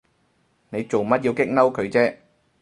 [0.71, 2.17] 你做乜要激嬲佢啫？